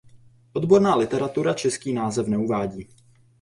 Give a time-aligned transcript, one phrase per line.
[0.53, 2.87] Odborná literatura český název neuvádí.